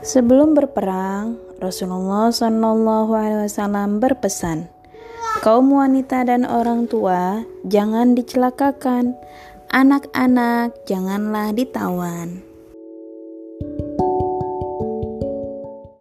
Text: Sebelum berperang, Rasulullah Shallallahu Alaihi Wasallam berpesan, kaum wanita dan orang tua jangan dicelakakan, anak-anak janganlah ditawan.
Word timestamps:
Sebelum 0.00 0.56
berperang, 0.56 1.38
Rasulullah 1.60 2.32
Shallallahu 2.32 3.12
Alaihi 3.14 3.46
Wasallam 3.46 4.00
berpesan, 4.02 4.72
kaum 5.44 5.70
wanita 5.70 6.24
dan 6.24 6.48
orang 6.48 6.88
tua 6.88 7.44
jangan 7.68 8.16
dicelakakan, 8.16 9.14
anak-anak 9.70 10.74
janganlah 10.88 11.52
ditawan. 11.52 12.53